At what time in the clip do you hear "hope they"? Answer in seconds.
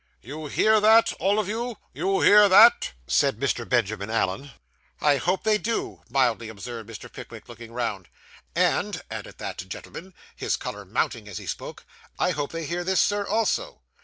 5.17-5.59, 12.31-12.65